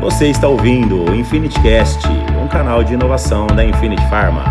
Você 0.00 0.28
está 0.28 0.46
ouvindo 0.48 1.02
o 1.02 1.12
InfinityCast, 1.12 2.06
um 2.40 2.48
canal 2.48 2.84
de 2.84 2.94
inovação 2.94 3.48
da 3.48 3.64
Infinity 3.64 4.02
Pharma. 4.08 4.44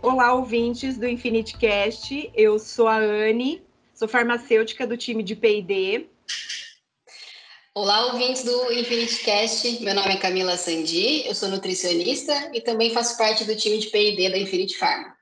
Olá, 0.00 0.32
ouvintes 0.32 0.96
do 0.96 1.06
InfinityCast. 1.06 2.32
Eu 2.34 2.58
sou 2.58 2.88
a 2.88 2.96
Anne, 2.96 3.62
sou 3.92 4.08
farmacêutica 4.08 4.86
do 4.86 4.96
time 4.96 5.22
de 5.22 5.36
P&D. 5.36 6.06
Olá, 7.74 8.06
ouvintes 8.06 8.42
do 8.42 8.72
InfinityCast. 8.72 9.84
Meu 9.84 9.94
nome 9.94 10.14
é 10.14 10.16
Camila 10.16 10.56
Sandi, 10.56 11.26
eu 11.26 11.34
sou 11.34 11.50
nutricionista 11.50 12.32
e 12.54 12.62
também 12.62 12.94
faço 12.94 13.18
parte 13.18 13.44
do 13.44 13.54
time 13.54 13.76
de 13.76 13.88
P&D 13.88 14.30
da 14.30 14.38
Infinity 14.38 14.78
Pharma. 14.78 15.14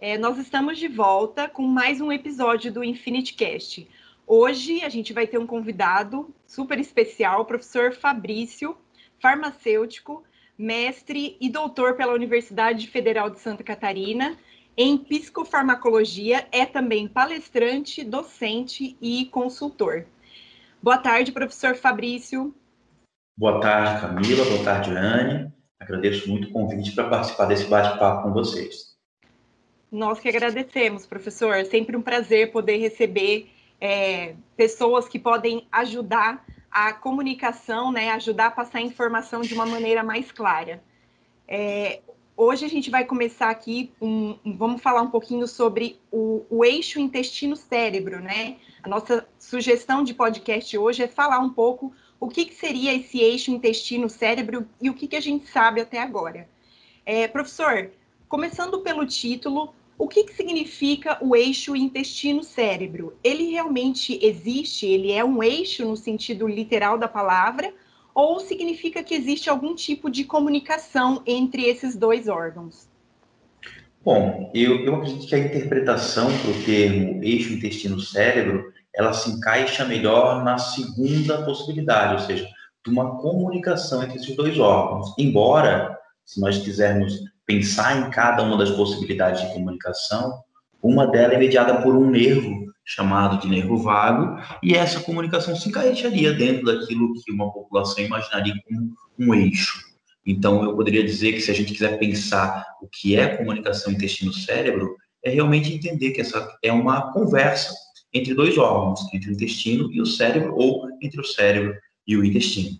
É, 0.00 0.18
nós 0.18 0.36
estamos 0.36 0.78
de 0.78 0.88
volta 0.88 1.48
com 1.48 1.62
mais 1.62 2.00
um 2.00 2.10
episódio 2.10 2.72
do 2.72 2.82
InfinityCast. 2.82 3.88
Hoje 4.26 4.82
a 4.82 4.88
gente 4.88 5.12
vai 5.12 5.26
ter 5.26 5.38
um 5.38 5.46
convidado 5.46 6.34
super 6.46 6.80
especial, 6.80 7.42
o 7.42 7.44
professor 7.44 7.92
Fabrício, 7.92 8.76
farmacêutico, 9.20 10.24
mestre 10.58 11.36
e 11.40 11.48
doutor 11.48 11.94
pela 11.94 12.12
Universidade 12.12 12.88
Federal 12.88 13.30
de 13.30 13.38
Santa 13.38 13.62
Catarina 13.62 14.36
em 14.76 14.98
psicofarmacologia, 14.98 16.46
é 16.52 16.66
também 16.66 17.08
palestrante, 17.08 18.04
docente 18.04 18.96
e 19.00 19.24
consultor. 19.26 20.04
Boa 20.82 20.98
tarde, 20.98 21.32
professor 21.32 21.74
Fabrício. 21.74 22.54
Boa 23.38 23.60
tarde, 23.60 24.00
Camila. 24.02 24.44
Boa 24.44 24.64
tarde, 24.64 24.90
Anne. 24.90 25.52
Agradeço 25.80 26.28
muito 26.28 26.48
o 26.48 26.52
convite 26.52 26.92
para 26.92 27.08
participar 27.08 27.46
desse 27.46 27.66
bate-papo 27.66 28.24
com 28.24 28.32
vocês. 28.32 28.96
Nós 29.90 30.20
que 30.20 30.28
agradecemos, 30.28 31.06
professor. 31.06 31.54
É 31.54 31.64
sempre 31.64 31.96
um 31.96 32.02
prazer 32.02 32.50
poder 32.50 32.76
receber 32.76 33.50
é, 33.80 34.34
pessoas 34.56 35.08
que 35.08 35.18
podem 35.18 35.66
ajudar 35.70 36.44
a 36.70 36.92
comunicação, 36.92 37.90
né, 37.90 38.10
ajudar 38.10 38.46
a 38.46 38.50
passar 38.50 38.78
a 38.78 38.82
informação 38.82 39.40
de 39.40 39.54
uma 39.54 39.66
maneira 39.66 40.02
mais 40.02 40.30
clara. 40.30 40.82
É, 41.48 42.00
hoje 42.36 42.64
a 42.64 42.68
gente 42.68 42.90
vai 42.90 43.04
começar 43.04 43.48
aqui, 43.48 43.92
um, 44.00 44.36
vamos 44.44 44.82
falar 44.82 45.00
um 45.02 45.10
pouquinho 45.10 45.46
sobre 45.46 45.98
o, 46.10 46.44
o 46.50 46.64
eixo 46.64 47.00
intestino-cérebro, 47.00 48.20
né? 48.20 48.56
A 48.82 48.88
nossa 48.88 49.26
sugestão 49.38 50.04
de 50.04 50.12
podcast 50.12 50.76
hoje 50.76 51.02
é 51.02 51.08
falar 51.08 51.38
um 51.38 51.50
pouco 51.50 51.92
o 52.20 52.28
que, 52.28 52.44
que 52.44 52.54
seria 52.54 52.94
esse 52.94 53.20
eixo 53.20 53.50
intestino-cérebro 53.50 54.68
e 54.80 54.90
o 54.90 54.94
que, 54.94 55.08
que 55.08 55.16
a 55.16 55.20
gente 55.20 55.48
sabe 55.48 55.80
até 55.80 55.98
agora. 55.98 56.48
É, 57.04 57.26
professor, 57.28 57.90
começando 58.28 58.80
pelo 58.80 59.06
título, 59.06 59.74
o 59.98 60.06
que, 60.06 60.24
que 60.24 60.34
significa 60.34 61.16
o 61.20 61.34
eixo 61.34 61.74
intestino-cérebro? 61.74 63.16
Ele 63.24 63.50
realmente 63.50 64.18
existe? 64.22 64.86
Ele 64.86 65.12
é 65.12 65.24
um 65.24 65.42
eixo 65.42 65.86
no 65.86 65.96
sentido 65.96 66.46
literal 66.46 66.98
da 66.98 67.08
palavra? 67.08 67.72
Ou 68.14 68.40
significa 68.40 69.02
que 69.02 69.14
existe 69.14 69.48
algum 69.48 69.74
tipo 69.74 70.10
de 70.10 70.24
comunicação 70.24 71.22
entre 71.26 71.64
esses 71.64 71.96
dois 71.96 72.28
órgãos? 72.28 72.88
Bom, 74.04 74.50
eu, 74.54 74.84
eu 74.84 74.96
acredito 74.96 75.26
que 75.26 75.34
a 75.34 75.38
interpretação 75.38 76.26
para 76.38 76.50
o 76.50 76.64
termo 76.64 77.24
eixo 77.24 77.52
intestino-cérebro 77.52 78.72
ela 78.94 79.12
se 79.12 79.30
encaixa 79.30 79.84
melhor 79.84 80.42
na 80.42 80.56
segunda 80.56 81.42
possibilidade, 81.42 82.14
ou 82.14 82.18
seja, 82.20 82.48
de 82.84 82.90
uma 82.90 83.18
comunicação 83.18 84.02
entre 84.02 84.16
esses 84.16 84.34
dois 84.34 84.58
órgãos. 84.58 85.12
Embora, 85.18 85.98
se 86.24 86.40
nós 86.40 86.58
quisermos 86.58 87.20
pensar 87.46 88.06
em 88.06 88.10
cada 88.10 88.42
uma 88.42 88.58
das 88.58 88.70
possibilidades 88.70 89.40
de 89.40 89.52
comunicação, 89.52 90.42
uma 90.82 91.06
delas 91.06 91.36
é 91.36 91.38
mediada 91.38 91.80
por 91.80 91.94
um 91.94 92.10
nervo 92.10 92.66
chamado 92.84 93.40
de 93.40 93.48
nervo 93.48 93.76
vago, 93.76 94.40
e 94.62 94.74
essa 94.74 95.00
comunicação 95.00 95.56
se 95.56 95.68
encaixaria 95.68 96.32
dentro 96.32 96.64
daquilo 96.64 97.14
que 97.14 97.32
uma 97.32 97.52
população 97.52 98.04
imaginaria 98.04 98.54
como 98.64 98.94
um 99.18 99.34
eixo. 99.34 99.80
Então, 100.24 100.62
eu 100.62 100.74
poderia 100.74 101.04
dizer 101.04 101.32
que 101.32 101.40
se 101.40 101.50
a 101.50 101.54
gente 101.54 101.72
quiser 101.72 101.98
pensar 101.98 102.64
o 102.80 102.88
que 102.88 103.16
é 103.16 103.36
comunicação 103.36 103.92
intestino-cérebro, 103.92 104.96
é 105.24 105.30
realmente 105.30 105.72
entender 105.72 106.12
que 106.12 106.20
essa 106.20 106.56
é 106.62 106.72
uma 106.72 107.12
conversa 107.12 107.74
entre 108.12 108.34
dois 108.34 108.56
órgãos, 108.56 109.12
entre 109.12 109.30
o 109.30 109.32
intestino 109.32 109.90
e 109.92 110.00
o 110.00 110.06
cérebro, 110.06 110.54
ou 110.56 110.88
entre 111.02 111.20
o 111.20 111.24
cérebro 111.24 111.74
e 112.06 112.16
o 112.16 112.24
intestino. 112.24 112.78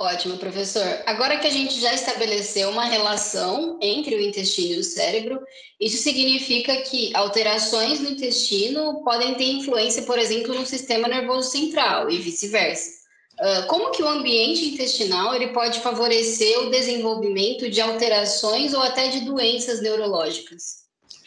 Ótimo, 0.00 0.38
professor. 0.38 1.02
Agora 1.04 1.36
que 1.36 1.46
a 1.46 1.50
gente 1.50 1.78
já 1.78 1.92
estabeleceu 1.92 2.70
uma 2.70 2.86
relação 2.86 3.78
entre 3.82 4.14
o 4.14 4.20
intestino 4.20 4.76
e 4.76 4.78
o 4.78 4.82
cérebro, 4.82 5.38
isso 5.78 6.02
significa 6.02 6.74
que 6.80 7.14
alterações 7.14 8.00
no 8.00 8.08
intestino 8.08 9.04
podem 9.04 9.34
ter 9.34 9.44
influência, 9.44 10.04
por 10.04 10.18
exemplo, 10.18 10.54
no 10.54 10.64
sistema 10.64 11.06
nervoso 11.06 11.50
central 11.50 12.10
e 12.10 12.16
vice-versa. 12.16 12.98
Uh, 13.40 13.66
como 13.66 13.90
que 13.90 14.02
o 14.02 14.08
ambiente 14.08 14.64
intestinal 14.64 15.34
ele 15.34 15.48
pode 15.48 15.80
favorecer 15.80 16.60
o 16.60 16.70
desenvolvimento 16.70 17.68
de 17.68 17.82
alterações 17.82 18.72
ou 18.72 18.80
até 18.80 19.08
de 19.08 19.20
doenças 19.20 19.82
neurológicas? 19.82 20.79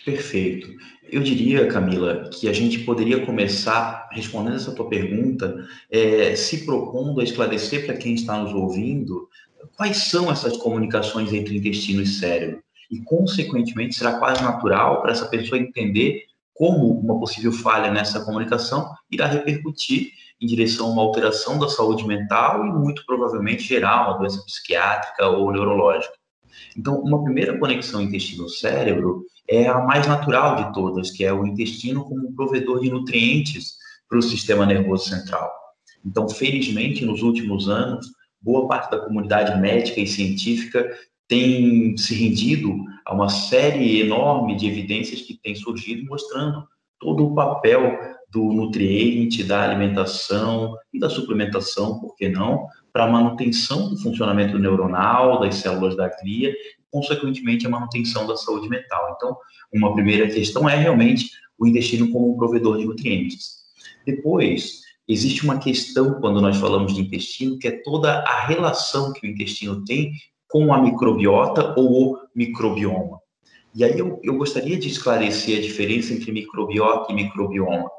Perfeito. 0.05 0.69
Eu 1.09 1.21
diria, 1.21 1.67
Camila, 1.67 2.29
que 2.29 2.49
a 2.49 2.53
gente 2.53 2.79
poderia 2.79 3.25
começar 3.25 4.09
respondendo 4.11 4.55
essa 4.55 4.73
tua 4.73 4.89
pergunta, 4.89 5.65
é, 5.89 6.35
se 6.35 6.65
propondo 6.65 7.21
a 7.21 7.23
esclarecer 7.23 7.85
para 7.85 7.95
quem 7.95 8.13
está 8.13 8.37
nos 8.37 8.53
ouvindo 8.53 9.29
quais 9.77 9.97
são 9.97 10.29
essas 10.29 10.57
comunicações 10.57 11.31
entre 11.31 11.57
intestino 11.57 12.01
e 12.01 12.07
cérebro. 12.07 12.61
E, 12.91 12.99
consequentemente, 12.99 13.95
será 13.95 14.19
quase 14.19 14.43
natural 14.43 15.01
para 15.01 15.11
essa 15.11 15.25
pessoa 15.25 15.59
entender 15.59 16.25
como 16.53 16.99
uma 16.99 17.19
possível 17.19 17.51
falha 17.51 17.91
nessa 17.91 18.23
comunicação 18.23 18.93
irá 19.09 19.25
repercutir 19.25 20.11
em 20.39 20.45
direção 20.45 20.87
a 20.87 20.91
uma 20.91 21.01
alteração 21.01 21.57
da 21.57 21.69
saúde 21.69 22.05
mental 22.05 22.65
e, 22.65 22.71
muito 22.71 23.05
provavelmente, 23.05 23.63
gerar 23.63 24.09
uma 24.09 24.17
doença 24.17 24.43
psiquiátrica 24.45 25.27
ou 25.27 25.51
neurológica. 25.51 26.13
Então, 26.77 26.99
uma 27.01 27.23
primeira 27.23 27.57
conexão 27.57 28.01
intestino-cérebro 28.01 29.25
é 29.47 29.67
a 29.67 29.79
mais 29.79 30.07
natural 30.07 30.55
de 30.55 30.73
todas, 30.73 31.11
que 31.11 31.23
é 31.23 31.33
o 31.33 31.45
intestino 31.45 32.03
como 32.03 32.33
provedor 32.33 32.81
de 32.81 32.89
nutrientes 32.89 33.77
para 34.07 34.17
o 34.17 34.21
sistema 34.21 34.65
nervoso 34.65 35.09
central. 35.09 35.51
Então, 36.05 36.27
felizmente, 36.29 37.05
nos 37.05 37.21
últimos 37.21 37.69
anos, 37.69 38.07
boa 38.41 38.67
parte 38.67 38.91
da 38.91 38.99
comunidade 38.99 39.59
médica 39.59 40.01
e 40.01 40.07
científica 40.07 40.89
tem 41.27 41.95
se 41.97 42.13
rendido 42.13 42.75
a 43.05 43.13
uma 43.13 43.29
série 43.29 44.01
enorme 44.01 44.55
de 44.55 44.67
evidências 44.67 45.21
que 45.21 45.39
têm 45.41 45.55
surgido 45.55 46.05
mostrando 46.05 46.67
todo 46.99 47.25
o 47.25 47.33
papel 47.33 47.97
do 48.33 48.51
nutriente, 48.51 49.43
da 49.43 49.63
alimentação 49.63 50.75
e 50.91 50.99
da 50.99 51.09
suplementação, 51.09 51.99
por 51.99 52.15
que 52.15 52.27
não, 52.27 52.67
para 52.91 53.05
a 53.05 53.11
manutenção 53.11 53.89
do 53.89 53.97
funcionamento 53.97 54.57
neuronal, 54.57 55.39
das 55.39 55.55
células 55.55 55.95
da 55.95 56.09
glia 56.09 56.53
consequentemente, 56.93 57.65
a 57.65 57.69
manutenção 57.69 58.27
da 58.27 58.37
saúde 58.37 58.69
mental. 58.69 59.15
Então, 59.17 59.35
uma 59.73 59.95
primeira 59.95 60.27
questão 60.27 60.69
é 60.69 60.75
realmente 60.75 61.31
o 61.57 61.65
intestino 61.65 62.11
como 62.11 62.31
um 62.31 62.37
provedor 62.37 62.77
de 62.77 62.85
nutrientes. 62.85 63.63
Depois, 64.05 64.81
existe 65.07 65.43
uma 65.43 65.57
questão 65.57 66.21
quando 66.21 66.39
nós 66.39 66.55
falamos 66.57 66.93
de 66.93 67.01
intestino, 67.01 67.57
que 67.57 67.67
é 67.67 67.71
toda 67.71 68.19
a 68.19 68.45
relação 68.45 69.11
que 69.11 69.25
o 69.25 69.29
intestino 69.29 69.83
tem 69.83 70.11
com 70.47 70.71
a 70.71 70.79
microbiota 70.79 71.73
ou 71.75 72.13
o 72.13 72.19
microbioma. 72.35 73.19
E 73.73 73.83
aí 73.83 73.97
eu, 73.97 74.19
eu 74.21 74.37
gostaria 74.37 74.77
de 74.77 74.87
esclarecer 74.87 75.57
a 75.57 75.61
diferença 75.61 76.13
entre 76.13 76.31
microbiota 76.31 77.11
e 77.11 77.15
microbioma. 77.15 77.89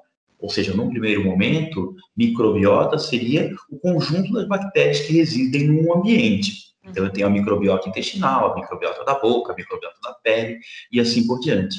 Ou 0.45 0.51
seja, 0.51 0.75
num 0.75 0.91
primeiro 0.91 1.25
momento, 1.25 1.97
microbiota 2.15 2.99
seria 2.99 3.51
o 3.71 3.79
conjunto 3.79 4.31
das 4.35 4.47
bactérias 4.47 5.01
que 5.01 5.15
residem 5.15 5.69
num 5.69 5.97
ambiente. 5.97 6.75
Então, 6.85 7.03
eu 7.03 7.11
tenho 7.11 7.27
a 7.27 7.31
microbiota 7.31 7.89
intestinal, 7.89 8.53
a 8.53 8.55
microbiota 8.55 9.03
da 9.07 9.19
boca, 9.19 9.55
a 9.55 9.57
microbiota 9.57 9.97
da 10.03 10.13
pele 10.13 10.59
e 10.93 11.01
assim 11.01 11.27
por 11.27 11.41
diante. 11.41 11.79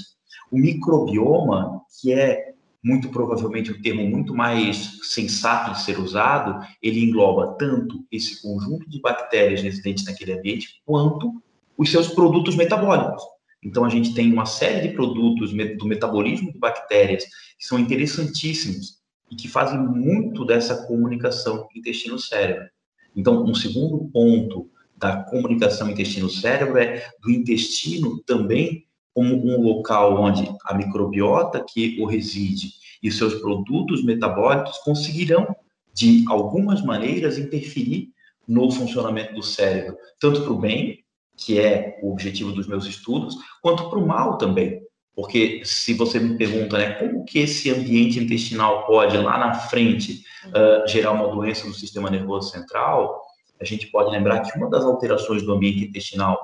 O 0.52 0.58
microbioma, 0.58 1.80
que 2.02 2.12
é 2.12 2.54
muito 2.84 3.10
provavelmente 3.10 3.72
o 3.72 3.80
termo 3.80 4.04
muito 4.10 4.34
mais 4.34 4.98
sensato 5.04 5.74
de 5.74 5.82
ser 5.84 6.00
usado, 6.00 6.60
ele 6.82 7.04
engloba 7.04 7.56
tanto 7.60 8.04
esse 8.12 8.42
conjunto 8.42 8.90
de 8.90 9.00
bactérias 9.00 9.62
residentes 9.62 10.06
naquele 10.06 10.34
ambiente, 10.34 10.82
quanto 10.84 11.40
os 11.78 11.92
seus 11.92 12.08
produtos 12.08 12.56
metabólicos. 12.56 13.22
Então, 13.66 13.84
a 13.84 13.90
gente 13.90 14.14
tem 14.14 14.32
uma 14.32 14.46
série 14.46 14.88
de 14.88 14.94
produtos 14.94 15.52
do 15.52 15.88
metabolismo 15.88 16.54
de 16.54 16.60
bactérias 16.60 17.24
que 17.58 17.66
são 17.66 17.80
interessantíssimos 17.80 19.00
e 19.32 19.36
que 19.36 19.48
fazem 19.48 19.80
muito 19.80 20.46
dessa 20.46 20.86
comunicação 20.86 21.68
intestino-cérebro. 21.76 22.70
Então, 23.16 23.44
um 23.44 23.56
segundo 23.56 24.08
ponto 24.12 24.70
da 24.96 25.24
comunicação 25.24 25.90
intestino-cérebro 25.90 26.78
é 26.78 27.06
do 27.22 27.32
intestino 27.32 28.22
também 28.24 28.86
como 29.14 29.34
um 29.34 29.62
local 29.62 30.22
onde 30.22 30.48
a 30.66 30.74
microbiota 30.74 31.64
que 31.68 31.98
o 32.02 32.06
reside 32.06 32.74
e 33.02 33.12
seus 33.12 33.36
produtos 33.36 34.04
metabólicos 34.04 34.78
conseguirão, 34.80 35.56
de 35.94 36.26
algumas 36.28 36.84
maneiras, 36.84 37.38
interferir 37.38 38.10
no 38.48 38.70
funcionamento 38.70 39.34
do 39.34 39.42
cérebro, 39.42 39.98
tanto 40.20 40.42
para 40.42 40.52
o 40.52 40.60
bem, 40.60 41.05
que 41.38 41.60
é 41.60 42.00
o 42.02 42.12
objetivo 42.12 42.52
dos 42.52 42.68
meus 42.68 42.86
estudos, 42.86 43.36
quanto 43.62 43.90
para 43.90 44.00
o 44.00 44.08
mal 44.08 44.38
também. 44.38 44.82
Porque 45.16 45.62
se 45.64 45.94
você 45.94 46.20
me 46.20 46.38
pergunta, 46.38 46.78
né, 46.78 46.92
como 46.94 47.24
que 47.24 47.40
esse 47.40 47.72
ambiente 47.72 48.20
intestinal 48.20 48.86
pode 48.86 49.18
lá 49.18 49.38
na 49.38 49.54
frente 49.54 50.24
uh, 50.48 50.88
gerar 50.88 51.12
uma 51.12 51.30
doença 51.30 51.66
do 51.66 51.74
sistema 51.74 52.10
nervoso 52.10 52.52
central, 52.52 53.22
a 53.60 53.64
gente 53.64 53.88
pode 53.88 54.12
lembrar 54.12 54.42
que 54.42 54.58
uma 54.58 54.70
das 54.70 54.84
alterações 54.84 55.42
do 55.44 55.54
ambiente 55.54 55.86
intestinal 55.86 56.38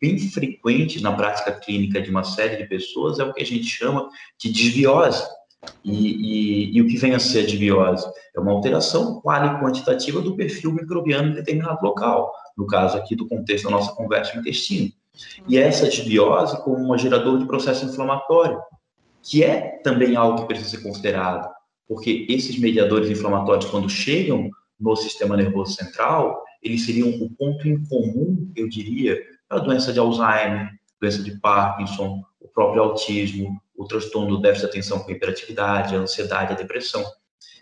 bem 0.00 0.18
frequente 0.18 1.02
na 1.02 1.12
prática 1.12 1.52
clínica 1.52 2.00
de 2.00 2.10
uma 2.10 2.22
série 2.22 2.56
de 2.56 2.68
pessoas 2.68 3.18
é 3.18 3.24
o 3.24 3.32
que 3.32 3.42
a 3.42 3.46
gente 3.46 3.64
chama 3.64 4.08
de 4.38 4.52
desbiose. 4.52 5.24
E, 5.82 5.92
e, 5.92 6.76
e, 6.76 6.82
o 6.82 6.86
que 6.86 6.96
vem 6.96 7.14
a 7.14 7.18
ser 7.18 7.40
a 7.40 7.46
desbiose? 7.46 8.06
É 8.36 8.38
uma 8.38 8.52
alteração 8.52 9.20
qual 9.20 9.44
e 9.44 9.60
quantitativa 9.60 10.20
do 10.20 10.36
perfil 10.36 10.72
microbiano 10.72 11.30
em 11.30 11.34
determinado 11.34 11.84
local, 11.84 12.32
no 12.58 12.66
caso 12.66 12.98
aqui 12.98 13.14
do 13.14 13.28
contexto 13.28 13.66
da 13.66 13.70
nossa 13.70 13.92
conversa, 13.92 14.36
o 14.36 14.40
intestino. 14.40 14.92
E 15.48 15.56
essa 15.56 15.88
desbiose 15.88 16.60
como 16.64 16.92
um 16.92 16.98
gerador 16.98 17.38
de 17.38 17.46
processo 17.46 17.84
inflamatório, 17.84 18.58
que 19.22 19.44
é 19.44 19.80
também 19.82 20.16
algo 20.16 20.40
que 20.40 20.48
precisa 20.48 20.70
ser 20.70 20.82
considerado, 20.82 21.48
porque 21.86 22.26
esses 22.28 22.58
mediadores 22.58 23.08
inflamatórios, 23.08 23.70
quando 23.70 23.88
chegam 23.88 24.50
no 24.78 24.96
sistema 24.96 25.36
nervoso 25.36 25.74
central, 25.74 26.42
eles 26.62 26.84
seriam 26.84 27.10
o 27.10 27.30
ponto 27.30 27.66
em 27.66 27.82
comum, 27.84 28.50
eu 28.56 28.68
diria, 28.68 29.16
a 29.48 29.58
doença 29.58 29.92
de 29.92 29.98
Alzheimer, 29.98 30.68
doença 31.00 31.22
de 31.22 31.38
Parkinson, 31.40 32.22
o 32.40 32.48
próprio 32.48 32.82
autismo, 32.82 33.60
o 33.76 33.84
transtorno 33.84 34.36
do 34.36 34.42
déficit 34.42 34.66
de 34.66 34.70
atenção 34.70 34.98
com 34.98 35.10
hiperatividade, 35.10 35.94
a 35.94 35.98
ansiedade, 35.98 36.52
a 36.52 36.56
depressão. 36.56 37.04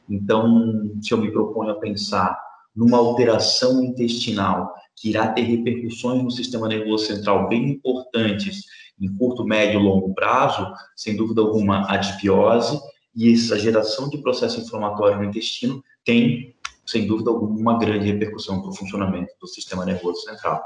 Então, 0.09 0.91
se 1.03 1.13
eu 1.13 1.19
me 1.19 1.31
proponho 1.31 1.71
a 1.71 1.79
pensar 1.79 2.39
numa 2.75 2.99
alteração 2.99 3.83
intestinal 3.83 4.75
que 4.97 5.11
irá 5.11 5.29
ter 5.29 5.43
repercussões 5.43 6.23
no 6.23 6.31
sistema 6.31 6.67
nervoso 6.67 7.07
central 7.07 7.49
bem 7.49 7.71
importantes 7.71 8.65
em 8.99 9.15
curto, 9.17 9.45
médio 9.45 9.79
e 9.79 9.83
longo 9.83 10.15
prazo, 10.15 10.67
sem 10.97 11.15
dúvida 11.15 11.43
alguma, 11.43 11.91
a 11.91 11.99
disbiose 11.99 12.81
e 13.15 13.33
essa 13.33 13.59
geração 13.59 14.09
de 14.09 14.19
processo 14.19 14.61
inflamatório 14.61 15.19
no 15.19 15.25
intestino 15.25 15.83
tem, 16.05 16.55
sem 16.85 17.07
dúvida 17.07 17.31
alguma, 17.31 17.59
uma 17.59 17.79
grande 17.79 18.07
repercussão 18.07 18.61
para 18.61 18.71
o 18.71 18.75
funcionamento 18.75 19.33
do 19.41 19.47
sistema 19.47 19.85
nervoso 19.85 20.23
central. 20.23 20.63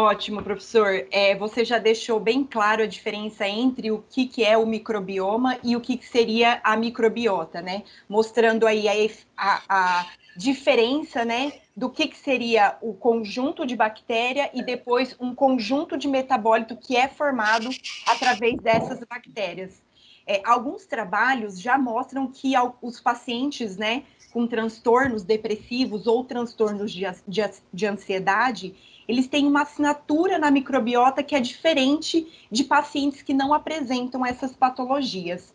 Ótimo, 0.00 0.44
professor. 0.44 1.08
É, 1.10 1.34
você 1.34 1.64
já 1.64 1.76
deixou 1.76 2.20
bem 2.20 2.44
claro 2.44 2.84
a 2.84 2.86
diferença 2.86 3.48
entre 3.48 3.90
o 3.90 3.98
que, 4.08 4.26
que 4.26 4.44
é 4.44 4.56
o 4.56 4.64
microbioma 4.64 5.58
e 5.64 5.74
o 5.74 5.80
que, 5.80 5.96
que 5.96 6.06
seria 6.06 6.60
a 6.62 6.76
microbiota, 6.76 7.60
né? 7.60 7.82
Mostrando 8.08 8.64
aí 8.64 8.86
a, 8.88 8.94
a, 9.36 9.62
a 9.68 10.06
diferença, 10.36 11.24
né, 11.24 11.52
do 11.76 11.90
que, 11.90 12.06
que 12.06 12.16
seria 12.16 12.78
o 12.80 12.94
conjunto 12.94 13.66
de 13.66 13.74
bactéria 13.74 14.48
e 14.54 14.62
depois 14.62 15.16
um 15.18 15.34
conjunto 15.34 15.98
de 15.98 16.06
metabólito 16.06 16.76
que 16.76 16.96
é 16.96 17.08
formado 17.08 17.68
através 18.06 18.60
dessas 18.60 19.00
bactérias. 19.00 19.82
É, 20.24 20.40
alguns 20.44 20.86
trabalhos 20.86 21.60
já 21.60 21.76
mostram 21.76 22.30
que 22.30 22.52
os 22.80 23.00
pacientes, 23.00 23.76
né, 23.76 24.04
com 24.32 24.46
transtornos 24.46 25.24
depressivos 25.24 26.06
ou 26.06 26.22
transtornos 26.22 26.92
de, 26.92 27.04
de, 27.26 27.50
de 27.72 27.86
ansiedade, 27.86 28.76
eles 29.08 29.26
têm 29.26 29.46
uma 29.46 29.62
assinatura 29.62 30.38
na 30.38 30.50
microbiota 30.50 31.22
que 31.22 31.34
é 31.34 31.40
diferente 31.40 32.46
de 32.52 32.62
pacientes 32.62 33.22
que 33.22 33.32
não 33.32 33.54
apresentam 33.54 34.24
essas 34.24 34.54
patologias. 34.54 35.54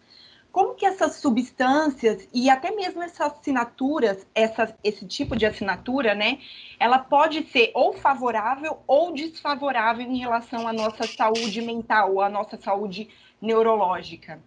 Como 0.51 0.75
que 0.75 0.85
essas 0.85 1.15
substâncias 1.15 2.27
e 2.33 2.49
até 2.49 2.71
mesmo 2.71 3.01
essas 3.01 3.31
assinaturas, 3.31 4.25
essa, 4.35 4.75
esse 4.83 5.05
tipo 5.05 5.35
de 5.35 5.45
assinatura, 5.45 6.13
né, 6.13 6.39
ela 6.79 6.99
pode 6.99 7.43
ser 7.47 7.71
ou 7.73 7.93
favorável 7.93 8.79
ou 8.85 9.13
desfavorável 9.13 10.05
em 10.05 10.17
relação 10.17 10.67
à 10.67 10.73
nossa 10.73 11.07
saúde 11.07 11.61
mental, 11.61 12.21
à 12.21 12.29
nossa 12.29 12.57
saúde 12.57 13.09
neurológica? 13.41 14.39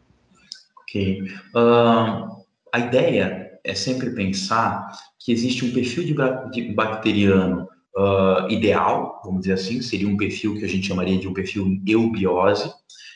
Ok. 0.83 1.23
Uh, 1.55 2.45
a 2.73 2.79
ideia 2.79 3.59
é 3.65 3.75
sempre 3.75 4.11
pensar 4.11 4.87
que 5.19 5.33
existe 5.33 5.65
um 5.65 5.73
perfil 5.73 6.05
de 6.05 6.73
bacteriano 6.73 7.69
uh, 7.97 8.51
ideal, 8.51 9.21
vamos 9.25 9.41
dizer 9.41 9.55
assim, 9.55 9.81
seria 9.81 10.09
um 10.09 10.17
perfil 10.17 10.55
que 10.55 10.65
a 10.65 10.69
gente 10.69 10.87
chamaria 10.87 11.19
de 11.19 11.27
um 11.27 11.33
perfil 11.33 11.81
eubiose, 11.87 12.73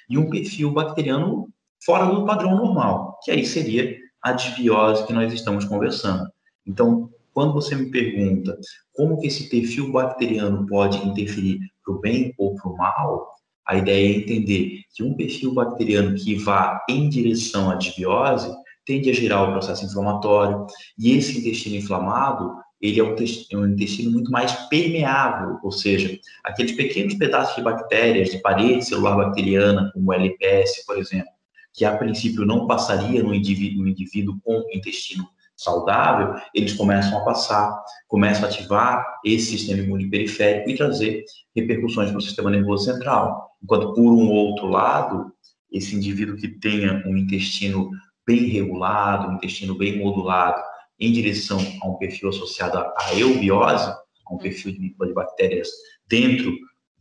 e 0.09 0.19
um 0.19 0.29
perfil 0.29 0.73
bacteriano 0.73 1.49
fora 1.85 2.07
do 2.07 2.25
padrão 2.25 2.57
normal, 2.57 3.19
que 3.23 3.31
aí 3.31 3.47
seria 3.47 3.97
a 4.23 4.33
desbiose 4.33 5.07
que 5.07 5.13
nós 5.13 5.33
estamos 5.33 5.65
conversando. 5.65 6.29
Então, 6.67 7.09
quando 7.33 7.55
você 7.55 7.75
me 7.75 7.91
pergunta 7.91 8.59
como 8.93 9.19
que 9.21 9.29
esse 9.29 9.49
perfil 9.49 9.93
bacteriano 9.93 10.67
pode 10.67 10.99
interferir 11.07 11.61
para 11.85 11.95
o 11.95 12.01
bem 12.01 12.35
ou 12.37 12.55
para 12.57 12.71
o 12.71 12.77
mal, 12.77 13.29
a 13.67 13.77
ideia 13.77 14.15
é 14.15 14.19
entender 14.19 14.81
que 14.95 15.03
um 15.03 15.15
perfil 15.15 15.55
bacteriano 15.55 16.17
que 16.17 16.35
vá 16.35 16.85
em 16.89 17.09
direção 17.09 17.71
à 17.71 17.77
desbiose 17.77 18.53
tende 18.85 19.09
a 19.11 19.15
gerar 19.15 19.45
o 19.45 19.53
processo 19.53 19.85
inflamatório, 19.85 20.67
e 20.99 21.13
esse 21.13 21.39
intestino 21.39 21.77
inflamado 21.77 22.53
ele 22.81 22.99
é 22.99 23.05
um, 23.05 23.15
é 23.15 23.57
um 23.57 23.67
intestino 23.67 24.11
muito 24.11 24.31
mais 24.31 24.53
permeável, 24.69 25.59
ou 25.63 25.71
seja, 25.71 26.19
aqueles 26.43 26.73
pequenos 26.73 27.15
pedaços 27.15 27.57
de 27.57 27.63
bactérias, 27.63 28.31
de 28.31 28.39
parede 28.39 28.85
celular 28.85 29.17
bacteriana, 29.17 29.91
como 29.93 30.13
LPS, 30.13 30.87
por 30.87 30.99
exemplo, 30.99 31.31
que 31.75 31.85
a 31.85 31.97
princípio 31.97 32.47
não 32.47 32.67
passaria 32.67 33.23
no 33.23 33.35
indivíduo, 33.35 33.83
no 33.83 33.89
indivíduo 33.89 34.41
com 34.43 34.65
intestino 34.73 35.29
saudável, 35.55 36.41
eles 36.55 36.73
começam 36.73 37.19
a 37.19 37.25
passar, 37.25 37.79
começam 38.09 38.45
a 38.45 38.49
ativar 38.49 39.05
esse 39.23 39.59
sistema 39.59 39.83
imune 39.83 40.09
periférico 40.09 40.71
e 40.71 40.75
trazer 40.75 41.23
repercussões 41.55 42.09
para 42.09 42.19
o 42.19 42.23
sistema 42.23 42.51
nervoso 42.51 42.91
central. 42.91 43.51
Enquanto, 43.63 43.93
por 43.93 44.11
um 44.11 44.31
outro 44.31 44.69
lado, 44.69 45.31
esse 45.71 45.95
indivíduo 45.95 46.37
que 46.37 46.49
tenha 46.49 47.03
um 47.07 47.15
intestino 47.15 47.91
bem 48.27 48.47
regulado, 48.47 49.29
um 49.29 49.35
intestino 49.35 49.77
bem 49.77 49.99
modulado, 49.99 50.63
em 51.01 51.13
direção 51.13 51.59
a 51.83 51.89
um 51.89 51.95
perfil 51.95 52.29
associado 52.29 52.79
à 52.79 53.15
eubiose, 53.15 53.89
a 53.89 54.35
um 54.35 54.39
perfil 54.39 54.73
de, 54.73 54.95
de 54.95 55.13
bactérias 55.15 55.69
dentro 56.07 56.53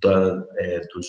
da, 0.01 0.43
é, 0.57 0.79
dos, 0.93 1.07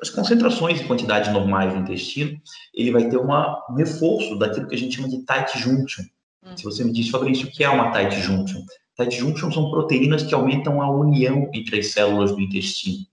das 0.00 0.10
concentrações 0.10 0.80
e 0.80 0.84
quantidades 0.84 1.32
normais 1.32 1.72
do 1.72 1.80
intestino, 1.80 2.38
ele 2.74 2.90
vai 2.90 3.08
ter 3.08 3.16
uma, 3.16 3.64
um 3.70 3.74
reforço 3.74 4.36
daquilo 4.36 4.66
que 4.66 4.74
a 4.74 4.78
gente 4.78 4.96
chama 4.96 5.08
de 5.08 5.24
tight 5.24 5.58
junction. 5.58 6.04
Hum. 6.44 6.56
Se 6.56 6.64
você 6.64 6.84
me 6.84 6.92
diz, 6.92 7.08
Fabrício, 7.08 7.46
o 7.46 7.50
que 7.50 7.62
é 7.62 7.68
uma 7.68 7.92
tight 7.92 8.20
junction? 8.20 8.62
Tight 8.96 9.16
junction 9.16 9.52
são 9.52 9.70
proteínas 9.70 10.24
que 10.24 10.34
aumentam 10.34 10.82
a 10.82 10.90
união 10.90 11.48
entre 11.54 11.78
as 11.78 11.88
células 11.92 12.32
do 12.32 12.40
intestino. 12.40 13.06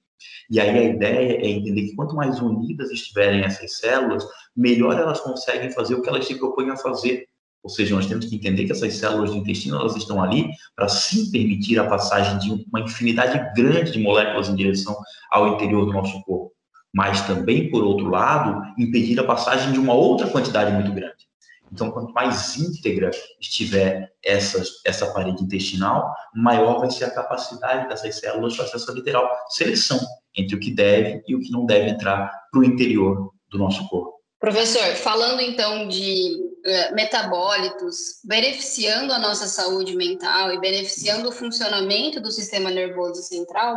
E 0.49 0.59
aí 0.59 0.69
a 0.69 0.83
ideia 0.83 1.37
é 1.41 1.47
entender 1.47 1.87
que 1.87 1.95
quanto 1.95 2.15
mais 2.15 2.39
unidas 2.39 2.91
estiverem 2.91 3.41
essas 3.41 3.77
células, 3.77 4.23
melhor 4.55 4.97
elas 4.97 5.19
conseguem 5.19 5.71
fazer 5.71 5.95
o 5.95 6.01
que 6.01 6.09
elas 6.09 6.25
se 6.25 6.35
propõem 6.35 6.69
a 6.69 6.77
fazer, 6.77 7.27
ou 7.65 7.69
seja, 7.69 7.95
nós 7.95 8.06
temos 8.06 8.27
que 8.27 8.35
entender 8.35 8.65
que 8.65 8.71
essas 8.71 8.94
células 8.94 9.31
do 9.31 9.38
intestino 9.38 9.79
elas 9.79 9.95
estão 9.95 10.21
ali 10.21 10.47
para 10.75 10.88
sim 10.88 11.31
permitir 11.31 11.79
a 11.79 11.88
passagem 11.88 12.38
de 12.38 12.63
uma 12.69 12.79
infinidade 12.79 13.41
grande 13.60 13.91
de 13.91 13.98
moléculas 13.98 14.48
em 14.48 14.55
direção 14.55 14.95
ao 15.31 15.55
interior 15.55 15.84
do 15.84 15.91
nosso 15.91 16.22
corpo, 16.22 16.51
mas 16.93 17.25
também, 17.25 17.72
por 17.72 17.84
outro 17.84 18.07
lado, 18.07 18.62
impedir 18.77 19.19
a 19.19 19.24
passagem 19.24 19.72
de 19.72 19.79
uma 19.79 19.95
outra 19.95 20.27
quantidade 20.27 20.72
muito 20.74 20.91
grande. 20.91 21.25
Então, 21.72 21.89
quanto 21.89 22.13
mais 22.13 22.55
íntegra 22.55 23.10
estiver 23.41 24.12
essas, 24.24 24.69
essa 24.86 25.12
parede 25.12 25.43
intestinal, 25.43 26.13
maior 26.36 26.79
vai 26.79 26.91
ser 26.91 27.05
a 27.05 27.12
capacidade 27.15 27.89
dessas 27.89 28.19
células 28.19 28.55
fazer 28.55 28.75
essa 28.75 28.91
literal 28.91 29.27
seleção 29.50 30.00
entre 30.38 30.55
o 30.55 30.60
que 30.60 30.69
deve 30.69 31.24
e 31.27 31.36
o 31.36 31.39
que 31.39 31.50
não 31.50 31.65
deve 31.65 31.89
entrar 31.89 32.31
para 32.51 32.60
o 32.60 32.63
interior 32.63 33.31
do 33.50 33.57
nosso 33.57 33.88
corpo. 33.89 34.13
Professor, 34.39 34.93
falando 34.98 35.41
então 35.41 35.88
de 35.88 36.54
metabólitos 36.93 38.19
beneficiando 38.24 39.13
a 39.13 39.19
nossa 39.19 39.48
saúde 39.48 39.95
mental 39.95 40.51
e 40.51 40.60
beneficiando 40.60 41.29
o 41.29 41.31
funcionamento 41.31 42.19
do 42.19 42.31
sistema 42.31 42.72
nervoso 42.72 43.22
central, 43.22 43.75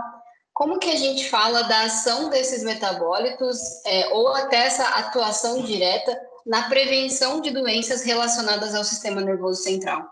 como 0.54 0.78
que 0.78 0.90
a 0.90 0.97
gente 0.97 1.28
fala 1.28 1.62
da 1.62 1.85
ação 1.85 2.30
desses 2.30 2.64
metabólitos 2.64 3.59
é, 3.87 4.09
ou 4.09 4.35
até 4.35 4.66
essa 4.66 4.88
atuação 4.88 5.62
direta 5.62 6.18
na 6.47 6.68
prevenção 6.68 7.40
de 7.40 7.50
doenças 7.50 8.02
relacionadas 8.02 8.75
ao 8.75 8.83
sistema 8.83 9.21
nervoso 9.21 9.62
central? 9.62 10.09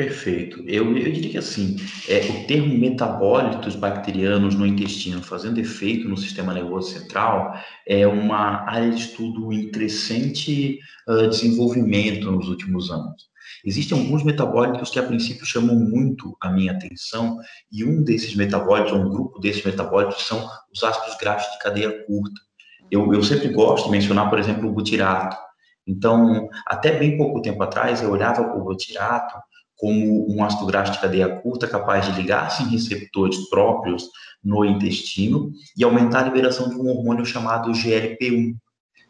Perfeito. 0.00 0.64
Eu, 0.66 0.96
eu 0.96 1.12
diria 1.12 1.30
que 1.30 1.36
assim, 1.36 1.76
é, 2.08 2.20
o 2.20 2.46
termo 2.46 2.74
metabólitos 2.78 3.76
bacterianos 3.76 4.54
no 4.54 4.66
intestino 4.66 5.22
fazendo 5.22 5.60
efeito 5.60 6.08
no 6.08 6.16
sistema 6.16 6.54
nervoso 6.54 6.90
central 6.90 7.54
é 7.86 8.06
uma 8.06 8.66
área 8.66 8.90
de 8.90 8.98
estudo 8.98 9.52
em 9.52 9.70
crescente 9.70 10.78
uh, 11.06 11.28
desenvolvimento 11.28 12.32
nos 12.32 12.48
últimos 12.48 12.90
anos. 12.90 13.28
Existem 13.62 13.98
alguns 13.98 14.24
metabólitos 14.24 14.88
que 14.88 14.98
a 14.98 15.02
princípio 15.02 15.44
chamam 15.44 15.74
muito 15.78 16.34
a 16.40 16.50
minha 16.50 16.72
atenção, 16.72 17.36
e 17.70 17.84
um 17.84 18.02
desses 18.02 18.34
metabólitos, 18.34 18.94
um 18.94 19.10
grupo 19.10 19.38
desses 19.38 19.62
metabólitos, 19.62 20.26
são 20.26 20.48
os 20.74 20.82
ácidos 20.82 21.18
graxos 21.18 21.52
de 21.52 21.58
cadeia 21.58 22.06
curta. 22.06 22.40
Eu, 22.90 23.12
eu 23.12 23.22
sempre 23.22 23.48
gosto 23.48 23.84
de 23.84 23.90
mencionar, 23.90 24.30
por 24.30 24.38
exemplo, 24.38 24.66
o 24.66 24.72
butirato. 24.72 25.36
Então, 25.86 26.48
até 26.66 26.98
bem 26.98 27.18
pouco 27.18 27.42
tempo 27.42 27.62
atrás, 27.62 28.02
eu 28.02 28.10
olhava 28.10 28.42
para 28.44 28.56
o 28.56 28.64
butirato 28.64 29.50
como 29.80 30.30
um 30.30 30.44
ácido 30.44 30.66
graxo 30.66 30.92
de 30.92 31.00
cadeia 31.00 31.40
curta 31.40 31.66
capaz 31.66 32.04
de 32.04 32.20
ligar-se 32.20 32.62
em 32.62 32.68
receptores 32.68 33.48
próprios 33.48 34.10
no 34.44 34.62
intestino 34.62 35.50
e 35.76 35.82
aumentar 35.82 36.20
a 36.20 36.24
liberação 36.24 36.68
de 36.68 36.76
um 36.76 36.88
hormônio 36.88 37.24
chamado 37.24 37.72
GLP-1. 37.72 38.54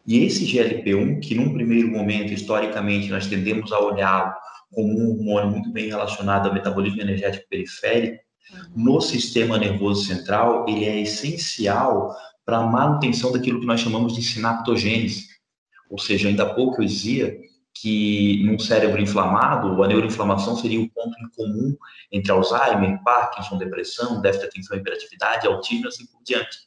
E 0.06 0.24
esse 0.24 0.46
GLP-1, 0.46 1.20
que 1.20 1.34
num 1.34 1.52
primeiro 1.52 1.88
momento, 1.88 2.32
historicamente, 2.32 3.10
nós 3.10 3.26
tendemos 3.26 3.72
a 3.72 3.80
olhá-lo 3.80 4.32
como 4.70 4.96
um 4.96 5.10
hormônio 5.10 5.50
muito 5.50 5.72
bem 5.72 5.88
relacionado 5.88 6.46
ao 6.46 6.54
metabolismo 6.54 7.00
energético 7.00 7.48
periférico, 7.50 8.22
uhum. 8.52 8.84
no 8.84 9.00
sistema 9.00 9.58
nervoso 9.58 10.04
central, 10.04 10.66
ele 10.68 10.84
é 10.84 11.00
essencial 11.00 12.14
para 12.44 12.58
a 12.58 12.66
manutenção 12.66 13.32
daquilo 13.32 13.58
que 13.58 13.66
nós 13.66 13.80
chamamos 13.80 14.14
de 14.14 14.22
sinaptogênese. 14.22 15.26
Ou 15.90 15.98
seja, 15.98 16.28
ainda 16.28 16.44
há 16.44 16.54
pouco 16.54 16.80
eu 16.80 16.86
dizia 16.86 17.36
que 17.80 18.42
num 18.44 18.58
cérebro 18.58 19.00
inflamado, 19.00 19.82
a 19.82 19.88
neuroinflamação 19.88 20.56
seria 20.56 20.80
o 20.80 20.90
ponto 20.90 21.16
em 21.18 21.28
comum 21.30 21.76
entre 22.12 22.30
Alzheimer, 22.30 23.02
Parkinson, 23.02 23.56
depressão, 23.56 24.20
déficit 24.20 24.42
de 24.42 24.48
atenção 24.48 24.76
e 24.76 24.80
hiperatividade, 24.80 25.46
autismo 25.46 25.86
e 25.86 25.88
assim 25.88 26.06
por 26.06 26.22
diante. 26.22 26.58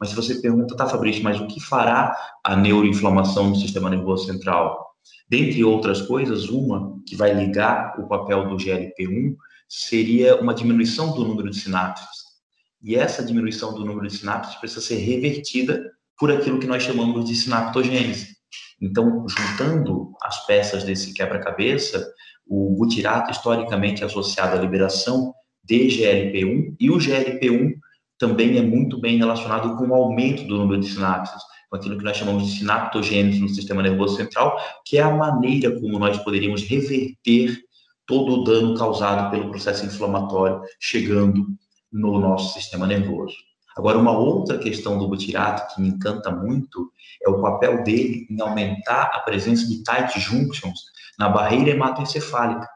Mas 0.00 0.08
se 0.08 0.16
você 0.16 0.36
pergunta, 0.36 0.76
tá, 0.76 0.86
Fabrício, 0.86 1.22
mas 1.22 1.40
o 1.40 1.46
que 1.46 1.60
fará 1.60 2.16
a 2.42 2.56
neuroinflamação 2.56 3.50
no 3.50 3.56
sistema 3.56 3.90
nervoso 3.90 4.26
central? 4.26 4.94
Dentre 5.28 5.62
outras 5.62 6.00
coisas, 6.02 6.48
uma 6.48 6.98
que 7.06 7.14
vai 7.14 7.34
ligar 7.34 8.00
o 8.00 8.08
papel 8.08 8.48
do 8.48 8.56
GLP-1 8.56 9.36
seria 9.68 10.40
uma 10.40 10.54
diminuição 10.54 11.14
do 11.14 11.24
número 11.24 11.50
de 11.50 11.58
sinapses. 11.58 12.24
E 12.82 12.96
essa 12.96 13.24
diminuição 13.24 13.74
do 13.74 13.84
número 13.84 14.06
de 14.06 14.16
sinapses 14.16 14.54
precisa 14.56 14.80
ser 14.80 14.96
revertida 14.96 15.90
por 16.18 16.30
aquilo 16.32 16.58
que 16.58 16.66
nós 16.66 16.82
chamamos 16.82 17.24
de 17.24 17.34
sinaptogênese. 17.34 18.33
Então, 18.80 19.26
juntando 19.28 20.12
as 20.22 20.46
peças 20.46 20.84
desse 20.84 21.14
quebra-cabeça, 21.14 22.06
o 22.46 22.74
butirato 22.76 23.30
historicamente 23.30 24.04
associado 24.04 24.56
à 24.56 24.60
liberação 24.60 25.32
de 25.62 25.88
GLP-1 25.88 26.76
e 26.78 26.90
o 26.90 26.98
GLP-1 26.98 27.72
também 28.18 28.58
é 28.58 28.62
muito 28.62 29.00
bem 29.00 29.18
relacionado 29.18 29.76
com 29.76 29.88
o 29.88 29.94
aumento 29.94 30.44
do 30.44 30.58
número 30.58 30.80
de 30.80 30.88
sinapses, 30.88 31.42
com 31.68 31.76
aquilo 31.76 31.98
que 31.98 32.04
nós 32.04 32.16
chamamos 32.16 32.46
de 32.46 32.58
sinaptogênese 32.58 33.40
no 33.40 33.48
sistema 33.48 33.82
nervoso 33.82 34.16
central, 34.16 34.56
que 34.84 34.98
é 34.98 35.02
a 35.02 35.10
maneira 35.10 35.78
como 35.80 35.98
nós 35.98 36.18
poderíamos 36.18 36.62
reverter 36.62 37.58
todo 38.06 38.40
o 38.40 38.44
dano 38.44 38.76
causado 38.76 39.30
pelo 39.30 39.50
processo 39.50 39.84
inflamatório 39.84 40.60
chegando 40.78 41.46
no 41.90 42.18
nosso 42.18 42.54
sistema 42.54 42.86
nervoso. 42.86 43.34
Agora, 43.76 43.98
uma 43.98 44.16
outra 44.16 44.58
questão 44.58 44.98
do 44.98 45.08
butirato 45.08 45.74
que 45.74 45.80
me 45.82 45.88
encanta 45.88 46.30
muito 46.30 46.92
é 47.24 47.28
o 47.28 47.40
papel 47.40 47.82
dele 47.82 48.26
em 48.30 48.40
aumentar 48.40 49.10
a 49.12 49.20
presença 49.20 49.66
de 49.66 49.82
tight 49.82 50.18
junctions 50.20 50.80
na 51.18 51.28
barreira 51.28 51.70
hematoencefálica. 51.70 52.68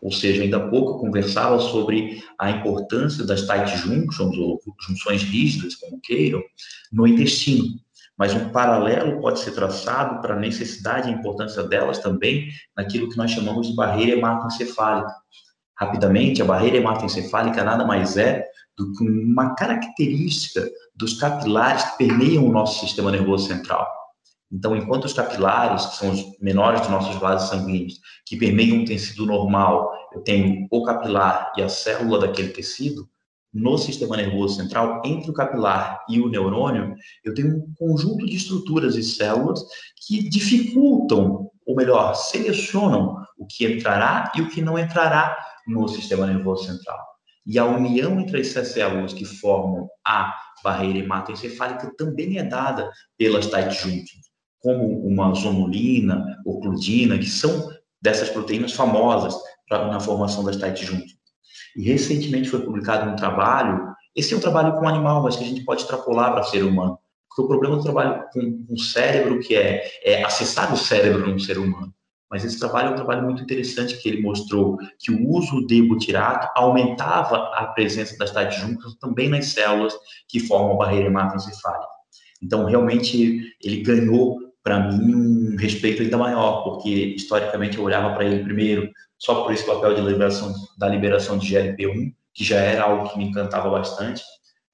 Ou 0.00 0.10
seja, 0.10 0.42
ainda 0.42 0.56
há 0.56 0.68
pouco 0.68 0.92
eu 0.92 0.98
conversava 0.98 1.58
sobre 1.58 2.22
a 2.38 2.50
importância 2.50 3.24
das 3.24 3.42
tight 3.42 3.76
junctions, 3.76 4.36
ou 4.38 4.60
junções 4.80 5.22
rígidas, 5.22 5.74
como 5.74 6.00
queiram, 6.00 6.42
no 6.90 7.06
intestino. 7.06 7.64
Mas 8.16 8.34
um 8.34 8.50
paralelo 8.50 9.20
pode 9.20 9.40
ser 9.40 9.52
traçado 9.52 10.20
para 10.20 10.34
a 10.34 10.38
necessidade 10.38 11.08
e 11.08 11.14
a 11.14 11.16
importância 11.16 11.62
delas 11.64 11.98
também 11.98 12.48
naquilo 12.76 13.10
que 13.10 13.16
nós 13.16 13.30
chamamos 13.30 13.68
de 13.68 13.74
barreira 13.74 14.16
hematoencefálica. 14.16 15.12
Rapidamente, 15.74 16.42
a 16.42 16.44
barreira 16.44 16.76
hematoencefálica 16.76 17.64
nada 17.64 17.84
mais 17.84 18.16
é 18.16 18.46
do 18.80 18.94
que 18.94 19.04
uma 19.04 19.54
característica 19.54 20.66
dos 20.96 21.20
capilares 21.20 21.84
que 21.84 21.98
permeiam 21.98 22.46
o 22.46 22.52
nosso 22.52 22.80
sistema 22.80 23.10
nervoso 23.10 23.46
central. 23.46 23.86
Então, 24.50 24.74
enquanto 24.74 25.04
os 25.04 25.12
capilares, 25.12 25.84
que 25.84 25.96
são 25.96 26.10
os 26.10 26.24
menores 26.40 26.80
dos 26.80 26.90
nossos 26.90 27.16
vasos 27.16 27.50
sanguíneos, 27.50 28.00
que 28.24 28.38
permeiam 28.38 28.78
um 28.78 28.84
tecido 28.86 29.26
normal, 29.26 29.92
eu 30.14 30.22
tenho 30.22 30.66
o 30.70 30.82
capilar 30.82 31.52
e 31.58 31.62
a 31.62 31.68
célula 31.68 32.18
daquele 32.18 32.48
tecido, 32.48 33.06
no 33.52 33.76
sistema 33.76 34.16
nervoso 34.16 34.56
central, 34.56 35.02
entre 35.04 35.30
o 35.30 35.34
capilar 35.34 36.02
e 36.08 36.20
o 36.20 36.28
neurônio, 36.28 36.94
eu 37.22 37.34
tenho 37.34 37.56
um 37.56 37.74
conjunto 37.76 38.24
de 38.24 38.36
estruturas 38.36 38.96
e 38.96 39.02
células 39.02 39.62
que 40.06 40.28
dificultam, 40.28 41.50
ou 41.66 41.76
melhor, 41.76 42.14
selecionam 42.14 43.16
o 43.36 43.46
que 43.46 43.66
entrará 43.66 44.32
e 44.36 44.40
o 44.40 44.48
que 44.48 44.62
não 44.62 44.78
entrará 44.78 45.36
no 45.66 45.86
sistema 45.86 46.26
nervoso 46.26 46.64
central. 46.64 47.09
E 47.46 47.58
a 47.58 47.64
união 47.64 48.20
entre 48.20 48.40
essas 48.40 48.68
células 48.68 49.12
que 49.12 49.24
formam 49.24 49.88
a 50.06 50.34
barreira 50.62 50.98
hematoencefálica 50.98 51.92
também 51.96 52.38
é 52.38 52.42
dada 52.42 52.90
pelas 53.16 53.46
tight 53.46 53.72
junctions, 53.74 54.26
como 54.60 55.06
uma 55.06 55.32
zonulina, 55.34 56.38
ocludina, 56.44 57.18
que 57.18 57.28
são 57.28 57.70
dessas 58.00 58.28
proteínas 58.28 58.72
famosas 58.72 59.34
pra, 59.68 59.86
na 59.88 60.00
formação 60.00 60.44
das 60.44 60.56
tight 60.56 60.84
junctions. 60.84 61.18
E 61.76 61.82
recentemente 61.82 62.50
foi 62.50 62.60
publicado 62.60 63.10
um 63.10 63.16
trabalho, 63.16 63.90
esse 64.14 64.34
é 64.34 64.36
um 64.36 64.40
trabalho 64.40 64.78
com 64.78 64.88
animal, 64.88 65.22
mas 65.22 65.36
que 65.36 65.44
a 65.44 65.46
gente 65.46 65.64
pode 65.64 65.82
extrapolar 65.82 66.32
para 66.32 66.42
ser 66.42 66.64
humano, 66.64 66.98
porque 67.28 67.42
o 67.42 67.48
problema 67.48 67.76
do 67.76 67.82
trabalho 67.82 68.24
com, 68.32 68.66
com 68.66 68.74
o 68.74 68.78
cérebro, 68.78 69.38
que 69.40 69.54
é, 69.54 69.82
é 70.04 70.24
acessar 70.24 70.72
o 70.72 70.76
cérebro 70.76 71.26
num 71.26 71.38
ser 71.38 71.58
humano, 71.58 71.94
mas 72.30 72.44
esse 72.44 72.58
trabalho 72.60 72.90
é 72.90 72.92
um 72.92 72.96
trabalho 72.96 73.24
muito 73.24 73.42
interessante 73.42 73.96
que 73.96 74.08
ele 74.08 74.22
mostrou 74.22 74.78
que 74.98 75.10
o 75.10 75.28
uso 75.28 75.66
de 75.66 75.82
butirato 75.82 76.48
aumentava 76.54 77.50
a 77.54 77.66
presença 77.66 78.16
das 78.16 78.54
juntas 78.54 78.94
também 78.94 79.28
nas 79.28 79.46
células 79.46 79.92
que 80.28 80.38
formam 80.38 80.74
a 80.74 80.76
barreira 80.76 81.08
hematoencefálica. 81.08 81.88
Então, 82.40 82.64
realmente, 82.64 83.52
ele 83.62 83.82
ganhou 83.82 84.38
para 84.62 84.78
mim 84.78 85.14
um 85.14 85.56
respeito 85.56 86.02
ainda 86.02 86.16
maior, 86.16 86.62
porque 86.62 86.88
historicamente 87.16 87.78
eu 87.78 87.84
olhava 87.84 88.14
para 88.14 88.24
ele 88.24 88.44
primeiro 88.44 88.90
só 89.18 89.42
por 89.42 89.52
esse 89.52 89.66
papel 89.66 89.94
de 89.94 90.00
liberação 90.00 90.54
da 90.78 90.88
liberação 90.88 91.36
de 91.36 91.52
GLP-1, 91.52 92.14
que 92.32 92.44
já 92.44 92.56
era 92.56 92.84
algo 92.84 93.10
que 93.10 93.18
me 93.18 93.24
encantava 93.24 93.68
bastante, 93.68 94.22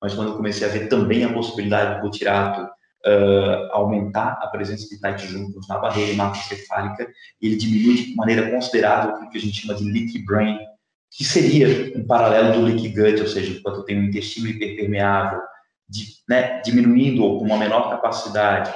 mas 0.00 0.14
quando 0.14 0.28
eu 0.28 0.36
comecei 0.36 0.68
a 0.68 0.70
ver 0.70 0.88
também 0.88 1.24
a 1.24 1.32
possibilidade 1.32 1.96
do 1.96 2.02
butirato 2.02 2.68
uh, 3.06 3.72
aumentar 3.72 4.38
a 4.42 4.48
presença 4.48 4.88
de 4.88 5.00
tight 5.00 5.26
juncos 5.26 5.66
na 5.68 5.78
barreira 5.78 6.12
hematoencefálica, 6.12 7.08
ele 7.40 7.56
diminui 7.56 7.94
de 7.96 8.14
maneira 8.14 8.50
considerável 8.50 9.14
o 9.14 9.30
que 9.30 9.38
a 9.38 9.40
gente 9.40 9.60
chama 9.60 9.74
de 9.78 9.84
leaky 9.84 10.24
brain, 10.24 10.58
que 11.10 11.24
seria 11.24 11.92
um 11.96 12.06
paralelo 12.06 12.54
do 12.54 12.66
leaky 12.66 12.88
gut, 12.88 13.20
ou 13.20 13.28
seja, 13.28 13.56
enquanto 13.56 13.84
tenho 13.84 14.00
um 14.00 14.04
intestino 14.04 14.48
hiperpermeável, 14.48 15.40
de, 15.88 16.04
né, 16.28 16.60
diminuindo 16.62 17.22
ou 17.22 17.38
com 17.38 17.44
uma 17.44 17.56
menor 17.56 17.88
capacidade 17.90 18.74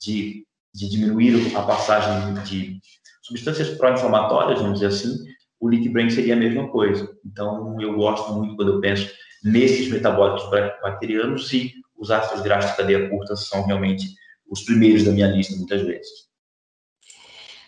de, 0.00 0.44
de 0.74 0.88
diminuir 0.88 1.54
a 1.54 1.62
passagem 1.62 2.34
de 2.44 2.80
substâncias 3.22 3.70
pró-inflamatórias, 3.76 4.60
vamos 4.60 4.80
dizer 4.80 4.86
assim, 4.86 5.16
o 5.60 5.68
leaky 5.68 5.88
brain 5.90 6.08
seria 6.08 6.34
a 6.34 6.38
mesma 6.38 6.68
coisa. 6.68 7.08
Então, 7.24 7.80
eu 7.80 7.94
gosto 7.94 8.32
muito 8.32 8.56
quando 8.56 8.72
eu 8.74 8.80
penso 8.80 9.12
nesses 9.44 9.88
metabólicos 9.88 10.48
bacterianos 10.82 11.52
e 11.52 11.72
os 11.98 12.10
ácidos 12.10 12.42
graxos 12.42 12.70
de 12.70 12.76
cadeia 12.76 13.08
curta 13.08 13.36
são 13.36 13.64
realmente 13.64 14.06
os 14.48 14.62
primeiros 14.62 15.04
da 15.04 15.12
minha 15.12 15.26
lista, 15.26 15.56
muitas 15.56 15.82
vezes. 15.82 16.26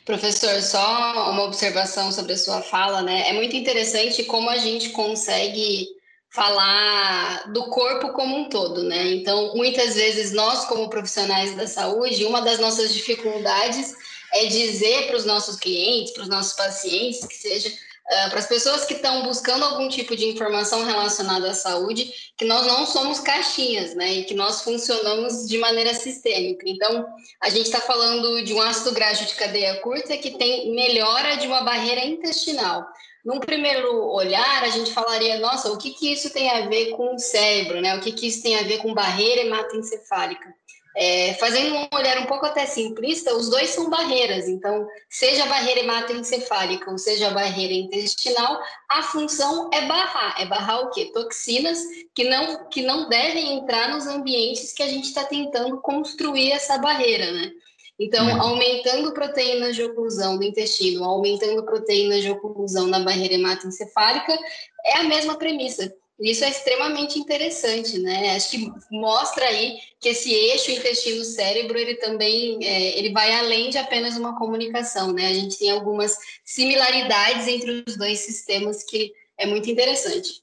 Professor, 0.04 0.62
só 0.62 1.30
uma 1.30 1.44
observação 1.44 2.10
sobre 2.10 2.32
a 2.32 2.38
sua 2.38 2.62
fala, 2.62 3.02
né? 3.02 3.28
É 3.28 3.32
muito 3.34 3.54
interessante 3.54 4.24
como 4.24 4.48
a 4.48 4.56
gente 4.56 4.90
consegue 4.90 5.86
falar 6.30 7.52
do 7.52 7.68
corpo 7.68 8.12
como 8.12 8.36
um 8.36 8.48
todo, 8.48 8.82
né? 8.82 9.12
Então, 9.12 9.54
muitas 9.54 9.96
vezes 9.96 10.32
nós, 10.32 10.64
como 10.64 10.88
profissionais 10.88 11.54
da 11.56 11.66
saúde, 11.66 12.24
uma 12.24 12.40
das 12.40 12.58
nossas 12.58 12.92
dificuldades 12.94 13.94
é 14.32 14.46
dizer 14.46 15.06
para 15.06 15.16
os 15.16 15.24
nossos 15.24 15.56
clientes, 15.56 16.12
para 16.12 16.22
os 16.22 16.28
nossos 16.28 16.52
pacientes, 16.54 17.26
que 17.26 17.34
seja 17.34 17.70
uh, 18.10 18.30
para 18.30 18.38
as 18.38 18.46
pessoas 18.46 18.84
que 18.84 18.94
estão 18.94 19.22
buscando 19.22 19.64
algum 19.64 19.88
tipo 19.88 20.16
de 20.16 20.26
informação 20.26 20.84
relacionada 20.84 21.50
à 21.50 21.54
saúde, 21.54 22.10
que 22.36 22.44
nós 22.44 22.66
não 22.66 22.86
somos 22.86 23.20
caixinhas, 23.20 23.94
né? 23.94 24.12
E 24.14 24.24
que 24.24 24.34
nós 24.34 24.62
funcionamos 24.62 25.46
de 25.46 25.58
maneira 25.58 25.94
sistêmica. 25.94 26.64
Então, 26.66 27.06
a 27.40 27.48
gente 27.50 27.66
está 27.66 27.80
falando 27.80 28.42
de 28.42 28.52
um 28.52 28.62
ácido 28.62 28.92
graxo 28.92 29.26
de 29.26 29.34
cadeia 29.34 29.80
curta 29.80 30.16
que 30.16 30.38
tem 30.38 30.74
melhora 30.74 31.36
de 31.36 31.46
uma 31.46 31.62
barreira 31.62 32.04
intestinal. 32.04 32.86
Num 33.24 33.40
primeiro 33.40 34.06
olhar, 34.10 34.62
a 34.62 34.68
gente 34.68 34.92
falaria, 34.92 35.38
nossa, 35.38 35.70
o 35.70 35.76
que, 35.76 35.90
que 35.90 36.12
isso 36.12 36.30
tem 36.30 36.50
a 36.50 36.68
ver 36.68 36.90
com 36.92 37.14
o 37.14 37.18
cérebro, 37.18 37.80
né? 37.80 37.96
O 37.96 38.00
que, 38.00 38.12
que 38.12 38.26
isso 38.26 38.42
tem 38.42 38.56
a 38.56 38.62
ver 38.62 38.78
com 38.78 38.94
barreira 38.94 39.42
hematoencefálica? 39.42 40.54
É, 41.00 41.34
fazendo 41.34 41.76
um 41.76 41.96
olhar 41.96 42.18
um 42.18 42.26
pouco 42.26 42.44
até 42.44 42.66
simplista, 42.66 43.32
os 43.32 43.48
dois 43.48 43.70
são 43.70 43.88
barreiras. 43.88 44.48
Então, 44.48 44.84
seja 45.08 45.44
a 45.44 45.46
barreira 45.46 45.78
hematoencefálica 45.78 46.90
ou 46.90 46.98
seja 46.98 47.28
a 47.28 47.30
barreira 47.30 47.72
intestinal, 47.72 48.60
a 48.88 49.04
função 49.04 49.70
é 49.72 49.86
barrar. 49.86 50.34
É 50.40 50.46
barrar 50.46 50.80
o 50.80 50.90
quê? 50.90 51.12
Toxinas 51.14 51.78
que 52.12 52.24
não, 52.24 52.68
que 52.68 52.82
não 52.82 53.08
devem 53.08 53.58
entrar 53.58 53.90
nos 53.90 54.08
ambientes 54.08 54.72
que 54.72 54.82
a 54.82 54.88
gente 54.88 55.04
está 55.04 55.22
tentando 55.22 55.80
construir 55.80 56.50
essa 56.50 56.76
barreira, 56.78 57.30
né? 57.30 57.52
Então, 57.96 58.26
hum. 58.26 58.42
aumentando 58.42 59.12
proteínas 59.12 59.76
de 59.76 59.84
oclusão 59.84 60.36
do 60.36 60.42
intestino, 60.42 61.04
aumentando 61.04 61.64
proteínas 61.64 62.22
de 62.22 62.30
oclusão 62.32 62.88
na 62.88 62.98
barreira 62.98 63.34
hematoencefálica, 63.34 64.36
é 64.84 64.96
a 64.98 65.04
mesma 65.04 65.36
premissa 65.36 65.94
Isso 66.20 66.44
é 66.44 66.50
extremamente 66.50 67.16
interessante, 67.18 67.98
né? 67.98 68.34
Acho 68.34 68.50
que 68.50 68.72
mostra 68.90 69.44
aí 69.44 69.78
que 70.00 70.08
esse 70.08 70.32
eixo 70.32 70.70
intestino-cérebro 70.72 71.78
ele 71.78 71.94
também 71.94 72.58
é, 72.60 72.98
ele 72.98 73.12
vai 73.12 73.32
além 73.32 73.70
de 73.70 73.78
apenas 73.78 74.16
uma 74.16 74.36
comunicação, 74.36 75.12
né? 75.12 75.28
A 75.28 75.32
gente 75.32 75.58
tem 75.58 75.70
algumas 75.70 76.16
similaridades 76.44 77.46
entre 77.46 77.84
os 77.86 77.96
dois 77.96 78.18
sistemas 78.18 78.82
que 78.82 79.12
é 79.38 79.46
muito 79.46 79.70
interessante. 79.70 80.42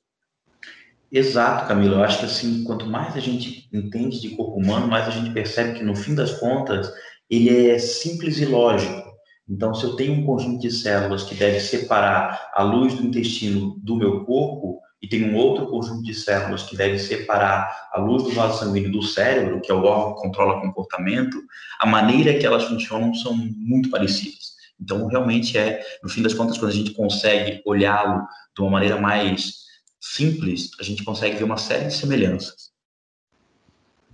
Exato, 1.12 1.68
Camila. 1.68 1.98
Eu 1.98 2.04
acho 2.04 2.20
que 2.20 2.26
assim, 2.26 2.64
quanto 2.64 2.86
mais 2.86 3.16
a 3.16 3.20
gente 3.20 3.68
entende 3.74 4.22
de 4.22 4.30
corpo 4.30 4.58
humano, 4.58 4.88
mais 4.88 5.08
a 5.08 5.12
gente 5.12 5.34
percebe 5.34 5.78
que 5.78 5.84
no 5.84 5.96
fim 5.96 6.16
das 6.16 6.40
contas 6.40 6.90
ele 7.30 7.70
é 7.70 7.78
simples 7.80 8.40
e 8.40 8.46
lógico. 8.46 9.04
Então, 9.48 9.74
se 9.76 9.84
eu 9.84 9.96
tenho 9.96 10.14
um 10.14 10.26
conjunto 10.26 10.62
de 10.62 10.72
células 10.72 11.24
que 11.24 11.36
deve 11.36 11.60
separar 11.60 12.50
a 12.54 12.64
luz 12.64 12.96
do 12.96 13.04
intestino 13.04 13.78
do 13.80 13.96
meu 13.96 14.26
corpo, 14.26 14.80
e 15.06 15.08
tem 15.08 15.24
um 15.24 15.36
outro 15.36 15.68
conjunto 15.68 16.02
de 16.02 16.16
células 16.16 16.64
que 16.64 16.76
deve 16.76 16.98
separar 16.98 17.90
a 17.94 18.00
luz 18.00 18.24
do 18.24 18.32
vaso 18.32 18.58
sanguíneo 18.58 18.92
do 18.92 19.04
cérebro, 19.04 19.62
que 19.62 19.72
é 19.72 19.76
o 19.76 19.84
órgão 19.84 20.16
que 20.16 20.22
controla 20.24 20.58
o 20.58 20.62
comportamento, 20.62 21.40
a 21.80 21.86
maneira 21.86 22.40
que 22.40 22.44
elas 22.44 22.64
funcionam 22.64 23.14
são 23.14 23.36
muito 23.36 23.92
parecidas. 23.92 24.56
Então, 24.82 25.06
realmente 25.06 25.60
é, 25.60 25.80
no 26.02 26.10
fim 26.10 26.24
das 26.24 26.34
contas, 26.34 26.58
quando 26.58 26.72
a 26.72 26.74
gente 26.74 26.90
consegue 26.90 27.62
olhá-lo 27.68 28.28
de 28.56 28.62
uma 28.64 28.72
maneira 28.72 29.00
mais 29.00 29.66
simples, 30.02 30.72
a 30.80 30.84
gente 30.84 31.04
consegue 31.04 31.36
ver 31.36 31.44
uma 31.44 31.58
série 31.58 31.86
de 31.86 31.94
semelhanças. 31.94 32.72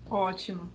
Ótimo. 0.10 0.70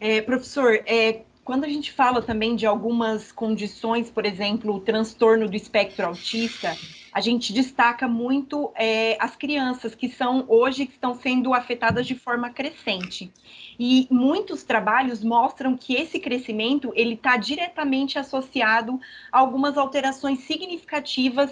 É, 0.00 0.22
professor, 0.22 0.82
é, 0.86 1.26
quando 1.44 1.64
a 1.64 1.68
gente 1.68 1.92
fala 1.92 2.22
também 2.22 2.54
de 2.54 2.66
algumas 2.66 3.32
condições, 3.32 4.10
por 4.10 4.24
exemplo, 4.24 4.74
o 4.74 4.80
transtorno 4.80 5.48
do 5.48 5.56
espectro 5.56 6.06
autista, 6.06 6.76
a 7.12 7.20
gente 7.20 7.52
destaca 7.52 8.06
muito 8.06 8.72
é, 8.76 9.16
as 9.20 9.34
crianças 9.34 9.94
que 9.94 10.08
são 10.08 10.44
hoje 10.48 10.86
que 10.86 10.92
estão 10.92 11.14
sendo 11.14 11.52
afetadas 11.52 12.06
de 12.06 12.14
forma 12.14 12.50
crescente. 12.50 13.32
E 13.78 14.06
muitos 14.10 14.62
trabalhos 14.62 15.22
mostram 15.22 15.76
que 15.76 15.94
esse 15.94 16.20
crescimento 16.20 16.92
ele 16.94 17.14
está 17.14 17.36
diretamente 17.36 18.18
associado 18.18 19.00
a 19.30 19.38
algumas 19.38 19.76
alterações 19.76 20.40
significativas 20.40 21.50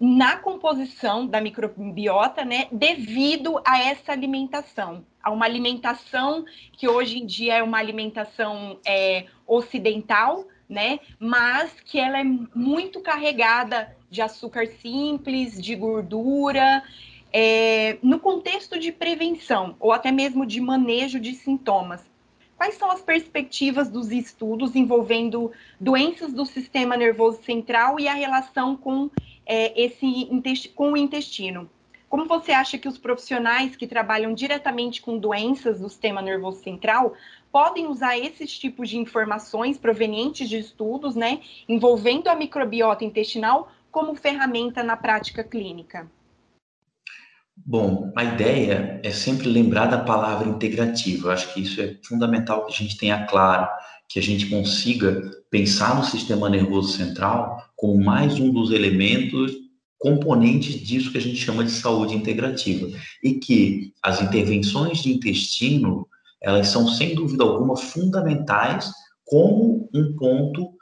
na 0.00 0.36
composição 0.36 1.26
da 1.26 1.40
microbiota, 1.40 2.44
né, 2.44 2.66
devido 2.70 3.60
a 3.64 3.78
essa 3.80 4.12
alimentação, 4.12 5.04
a 5.24 5.30
uma 5.30 5.46
alimentação 5.46 6.44
que 6.72 6.86
hoje 6.86 7.18
em 7.18 7.26
dia 7.26 7.54
é 7.54 7.62
uma 7.62 7.78
alimentação 7.78 8.78
é, 8.86 9.24
ocidental, 9.46 10.46
né, 10.68 11.00
mas 11.18 11.72
que 11.80 11.98
ela 11.98 12.20
é 12.20 12.24
muito 12.24 13.00
carregada 13.00 13.96
de 14.10 14.22
açúcar 14.22 14.66
simples, 14.66 15.60
de 15.60 15.74
gordura, 15.74 16.82
é, 17.32 17.98
no 18.02 18.20
contexto 18.20 18.78
de 18.78 18.92
prevenção 18.92 19.76
ou 19.80 19.92
até 19.92 20.12
mesmo 20.12 20.46
de 20.46 20.60
manejo 20.60 21.18
de 21.18 21.32
sintomas. 21.34 22.00
Quais 22.56 22.76
são 22.76 22.90
as 22.90 23.02
perspectivas 23.02 23.90
dos 23.90 24.12
estudos 24.12 24.76
envolvendo 24.76 25.50
doenças 25.80 26.32
do 26.32 26.46
sistema 26.46 26.96
nervoso 26.96 27.42
central 27.42 27.98
e 27.98 28.06
a 28.06 28.14
relação 28.14 28.76
com 28.76 29.10
é, 29.44 29.82
esse 29.82 30.28
com 30.74 30.92
o 30.92 30.96
intestino. 30.96 31.68
Como 32.14 32.28
você 32.28 32.52
acha 32.52 32.78
que 32.78 32.86
os 32.86 32.96
profissionais 32.96 33.74
que 33.74 33.88
trabalham 33.88 34.32
diretamente 34.32 35.02
com 35.02 35.18
doenças 35.18 35.80
do 35.80 35.88
sistema 35.88 36.22
nervoso 36.22 36.62
central 36.62 37.14
podem 37.50 37.88
usar 37.88 38.16
esses 38.16 38.56
tipos 38.56 38.88
de 38.88 38.96
informações 38.96 39.76
provenientes 39.76 40.48
de 40.48 40.56
estudos, 40.56 41.16
né, 41.16 41.40
envolvendo 41.68 42.28
a 42.28 42.36
microbiota 42.36 43.04
intestinal 43.04 43.68
como 43.90 44.14
ferramenta 44.14 44.80
na 44.80 44.96
prática 44.96 45.42
clínica? 45.42 46.08
Bom, 47.56 48.12
a 48.14 48.22
ideia 48.22 49.00
é 49.02 49.10
sempre 49.10 49.48
lembrar 49.48 49.86
da 49.86 49.98
palavra 49.98 50.48
integrativa. 50.48 51.26
Eu 51.26 51.32
acho 51.32 51.52
que 51.52 51.62
isso 51.62 51.80
é 51.80 51.96
fundamental 52.04 52.64
que 52.64 52.72
a 52.72 52.76
gente 52.76 52.96
tenha 52.96 53.26
claro, 53.26 53.68
que 54.08 54.20
a 54.20 54.22
gente 54.22 54.48
consiga 54.48 55.20
pensar 55.50 55.96
no 55.96 56.04
sistema 56.04 56.48
nervoso 56.48 56.96
central 56.96 57.60
como 57.74 57.98
mais 58.04 58.38
um 58.38 58.52
dos 58.52 58.70
elementos 58.70 59.63
componentes 59.98 60.74
disso 60.80 61.10
que 61.10 61.18
a 61.18 61.20
gente 61.20 61.36
chama 61.36 61.64
de 61.64 61.70
saúde 61.70 62.14
integrativa 62.14 62.88
e 63.22 63.34
que 63.34 63.92
as 64.02 64.20
intervenções 64.20 64.98
de 64.98 65.12
intestino 65.12 66.06
elas 66.42 66.68
são 66.68 66.86
sem 66.86 67.14
dúvida 67.14 67.42
alguma 67.42 67.74
fundamentais 67.74 68.90
como 69.24 69.88
um 69.94 70.14
ponto 70.14 70.74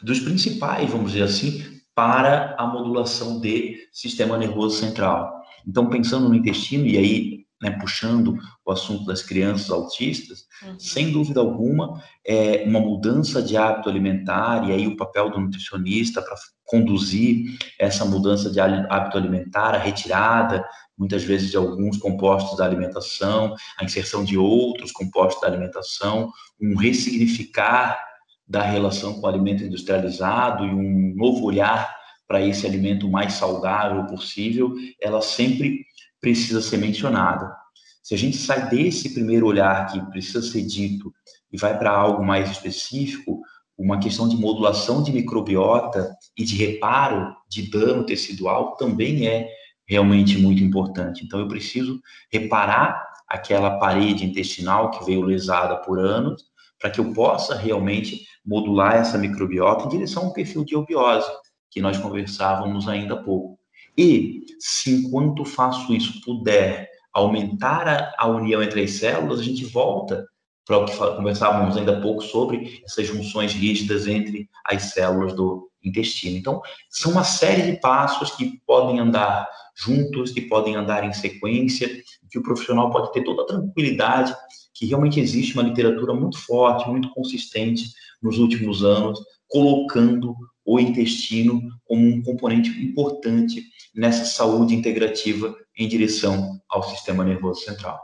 dos 0.00 0.20
principais, 0.20 0.88
vamos 0.88 1.12
dizer 1.12 1.24
assim, 1.24 1.64
para 1.92 2.54
a 2.56 2.64
modulação 2.64 3.40
de 3.40 3.88
sistema 3.92 4.38
nervoso 4.38 4.78
central. 4.78 5.42
Então, 5.66 5.90
pensando 5.90 6.28
no 6.28 6.36
intestino, 6.36 6.86
e 6.86 6.96
aí 6.96 7.46
né, 7.60 7.70
puxando 7.72 8.38
o 8.64 8.70
assunto 8.70 9.04
das 9.04 9.22
crianças 9.22 9.70
autistas, 9.70 10.44
uhum. 10.62 10.78
sem 10.78 11.10
dúvida 11.10 11.40
alguma, 11.40 12.02
é 12.24 12.64
uma 12.66 12.80
mudança 12.80 13.42
de 13.42 13.56
hábito 13.56 13.88
alimentar, 13.88 14.68
e 14.68 14.72
aí 14.72 14.86
o 14.86 14.96
papel 14.96 15.30
do 15.30 15.40
nutricionista 15.40 16.22
para 16.22 16.36
conduzir 16.64 17.58
essa 17.78 18.04
mudança 18.04 18.50
de 18.50 18.60
hábito 18.60 19.16
alimentar, 19.16 19.74
a 19.74 19.78
retirada, 19.78 20.64
muitas 20.96 21.24
vezes, 21.24 21.50
de 21.50 21.56
alguns 21.56 21.96
compostos 21.96 22.58
da 22.58 22.64
alimentação, 22.64 23.54
a 23.78 23.84
inserção 23.84 24.24
de 24.24 24.36
outros 24.36 24.92
compostos 24.92 25.40
da 25.40 25.48
alimentação, 25.48 26.30
um 26.60 26.76
ressignificar 26.76 27.98
da 28.46 28.62
relação 28.62 29.14
com 29.14 29.26
o 29.26 29.28
alimento 29.28 29.62
industrializado 29.62 30.64
e 30.64 30.70
um 30.70 31.14
novo 31.14 31.44
olhar 31.44 31.94
para 32.26 32.44
esse 32.44 32.66
alimento 32.66 33.08
mais 33.08 33.34
saudável 33.34 34.04
possível, 34.06 34.74
ela 35.00 35.22
sempre 35.22 35.87
precisa 36.20 36.60
ser 36.60 36.78
mencionada. 36.78 37.54
Se 38.02 38.14
a 38.14 38.18
gente 38.18 38.36
sai 38.36 38.68
desse 38.68 39.12
primeiro 39.12 39.46
olhar 39.46 39.86
que 39.86 40.00
precisa 40.10 40.42
ser 40.42 40.62
dito 40.62 41.12
e 41.52 41.58
vai 41.58 41.78
para 41.78 41.90
algo 41.90 42.24
mais 42.24 42.50
específico, 42.50 43.40
uma 43.76 44.00
questão 44.00 44.28
de 44.28 44.36
modulação 44.36 45.02
de 45.02 45.12
microbiota 45.12 46.10
e 46.36 46.44
de 46.44 46.56
reparo 46.56 47.34
de 47.48 47.70
dano 47.70 48.04
tecidual 48.04 48.76
também 48.76 49.26
é 49.26 49.48
realmente 49.86 50.36
muito 50.36 50.62
importante. 50.62 51.24
Então, 51.24 51.38
eu 51.38 51.48
preciso 51.48 52.00
reparar 52.30 53.06
aquela 53.28 53.78
parede 53.78 54.24
intestinal 54.24 54.90
que 54.90 55.04
veio 55.04 55.22
lesada 55.22 55.76
por 55.76 55.98
anos, 55.98 56.42
para 56.80 56.90
que 56.90 57.00
eu 57.00 57.12
possa 57.12 57.56
realmente 57.56 58.26
modular 58.44 58.94
essa 58.94 59.18
microbiota 59.18 59.84
em 59.84 59.88
direção 59.88 60.24
a 60.24 60.26
um 60.28 60.32
perfil 60.32 60.64
de 60.64 60.74
eubiose, 60.74 61.28
que 61.70 61.80
nós 61.80 61.98
conversávamos 61.98 62.88
ainda 62.88 63.14
há 63.14 63.22
pouco. 63.22 63.57
E 63.98 64.44
se 64.60 64.94
enquanto 64.94 65.44
faço 65.44 65.92
isso 65.92 66.20
puder 66.20 66.88
aumentar 67.12 67.88
a, 67.88 68.14
a 68.16 68.28
união 68.28 68.62
entre 68.62 68.84
as 68.84 68.92
células, 68.92 69.40
a 69.40 69.42
gente 69.42 69.64
volta 69.64 70.24
para 70.64 70.78
o 70.78 70.84
que 70.84 70.96
conversávamos 70.96 71.76
ainda 71.76 71.96
há 71.96 72.00
pouco 72.00 72.22
sobre 72.22 72.80
essas 72.84 73.06
junções 73.08 73.52
rígidas 73.52 74.06
entre 74.06 74.48
as 74.64 74.92
células 74.92 75.34
do 75.34 75.68
intestino. 75.82 76.36
Então, 76.36 76.60
são 76.88 77.12
uma 77.12 77.24
série 77.24 77.72
de 77.72 77.80
passos 77.80 78.30
que 78.32 78.60
podem 78.66 79.00
andar 79.00 79.48
juntos, 79.74 80.30
que 80.30 80.42
podem 80.42 80.76
andar 80.76 81.04
em 81.04 81.12
sequência, 81.12 81.88
que 82.30 82.38
o 82.38 82.42
profissional 82.42 82.90
pode 82.90 83.12
ter 83.12 83.24
toda 83.24 83.42
a 83.42 83.46
tranquilidade 83.46 84.34
que 84.74 84.86
realmente 84.86 85.18
existe 85.18 85.54
uma 85.54 85.62
literatura 85.62 86.14
muito 86.14 86.38
forte, 86.38 86.88
muito 86.88 87.10
consistente 87.10 87.84
nos 88.22 88.38
últimos 88.38 88.84
anos, 88.84 89.18
colocando 89.48 90.36
o 90.68 90.78
intestino 90.78 91.62
como 91.86 92.06
um 92.06 92.22
componente 92.22 92.68
importante 92.84 93.64
nessa 93.94 94.26
saúde 94.26 94.74
integrativa 94.74 95.56
em 95.74 95.88
direção 95.88 96.60
ao 96.68 96.82
sistema 96.82 97.24
nervoso 97.24 97.62
central. 97.62 97.98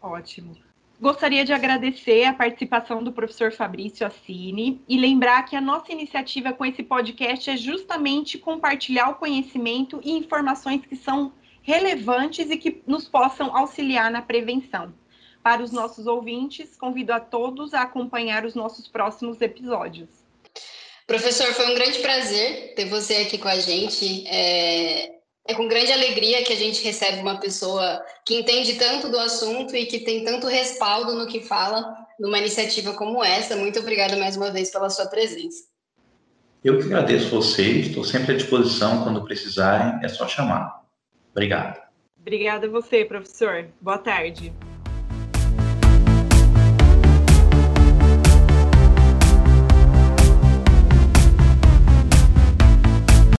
Ótimo. 0.00 0.56
Gostaria 0.98 1.44
de 1.44 1.52
agradecer 1.52 2.24
a 2.24 2.32
participação 2.32 3.04
do 3.04 3.12
professor 3.12 3.52
Fabrício 3.52 4.06
Assini 4.06 4.80
e 4.88 4.96
lembrar 4.96 5.42
que 5.42 5.54
a 5.54 5.60
nossa 5.60 5.92
iniciativa 5.92 6.50
com 6.54 6.64
esse 6.64 6.82
podcast 6.82 7.50
é 7.50 7.58
justamente 7.58 8.38
compartilhar 8.38 9.10
o 9.10 9.16
conhecimento 9.16 10.00
e 10.02 10.12
informações 10.12 10.86
que 10.86 10.96
são 10.96 11.30
relevantes 11.60 12.50
e 12.50 12.56
que 12.56 12.80
nos 12.86 13.06
possam 13.06 13.54
auxiliar 13.54 14.10
na 14.10 14.22
prevenção. 14.22 14.94
Para 15.42 15.62
os 15.62 15.72
nossos 15.72 16.06
ouvintes, 16.06 16.74
convido 16.74 17.12
a 17.12 17.20
todos 17.20 17.74
a 17.74 17.82
acompanhar 17.82 18.46
os 18.46 18.54
nossos 18.54 18.88
próximos 18.88 19.42
episódios. 19.42 20.23
Professor, 21.06 21.46
foi 21.48 21.70
um 21.70 21.74
grande 21.74 21.98
prazer 21.98 22.74
ter 22.74 22.86
você 22.86 23.16
aqui 23.16 23.38
com 23.38 23.48
a 23.48 23.56
gente. 23.56 24.26
É, 24.26 25.10
é 25.46 25.54
com 25.54 25.68
grande 25.68 25.92
alegria 25.92 26.42
que 26.42 26.52
a 26.52 26.56
gente 26.56 26.82
recebe 26.82 27.20
uma 27.20 27.38
pessoa 27.38 28.02
que 28.24 28.34
entende 28.34 28.74
tanto 28.74 29.10
do 29.10 29.18
assunto 29.18 29.76
e 29.76 29.84
que 29.84 30.00
tem 30.00 30.24
tanto 30.24 30.46
respaldo 30.46 31.14
no 31.14 31.26
que 31.26 31.40
fala 31.40 31.94
numa 32.18 32.38
iniciativa 32.38 32.94
como 32.94 33.22
essa. 33.22 33.54
Muito 33.56 33.78
obrigada 33.80 34.16
mais 34.16 34.36
uma 34.36 34.50
vez 34.50 34.70
pela 34.70 34.88
sua 34.88 35.06
presença. 35.06 35.64
Eu 36.64 36.78
que 36.78 36.84
agradeço 36.84 37.28
vocês, 37.28 37.88
estou 37.88 38.04
sempre 38.04 38.32
à 38.32 38.36
disposição 38.36 39.04
quando 39.04 39.22
precisarem, 39.22 40.02
é 40.02 40.08
só 40.08 40.26
chamar. 40.26 40.82
Obrigado. 41.32 41.78
Obrigada 42.18 42.66
a 42.66 42.70
você, 42.70 43.04
professor. 43.04 43.68
Boa 43.82 43.98
tarde. 43.98 44.50